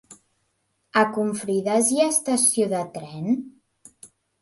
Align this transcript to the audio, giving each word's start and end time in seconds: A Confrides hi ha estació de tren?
A 1.01 1.03
Confrides 1.17 1.93
hi 1.93 2.01
ha 2.01 2.09
estació 2.17 2.73
de 2.75 2.83
tren? 2.99 3.33